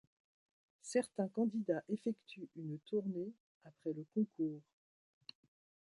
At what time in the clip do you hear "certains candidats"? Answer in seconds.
0.81-1.83